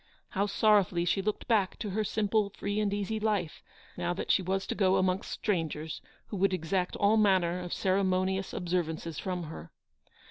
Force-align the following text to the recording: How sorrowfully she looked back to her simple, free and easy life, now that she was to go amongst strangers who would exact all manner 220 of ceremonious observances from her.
How 0.29 0.47
sorrowfully 0.47 1.05
she 1.05 1.21
looked 1.21 1.47
back 1.47 1.77
to 1.77 1.91
her 1.91 2.03
simple, 2.03 2.49
free 2.49 2.79
and 2.79 2.91
easy 2.91 3.19
life, 3.19 3.61
now 3.95 4.15
that 4.15 4.31
she 4.31 4.41
was 4.41 4.65
to 4.65 4.73
go 4.73 4.95
amongst 4.95 5.29
strangers 5.29 6.01
who 6.29 6.37
would 6.37 6.55
exact 6.55 6.95
all 6.95 7.17
manner 7.17 7.49
220 7.49 7.65
of 7.67 7.71
ceremonious 7.71 8.51
observances 8.51 9.19
from 9.19 9.43
her. 9.43 9.69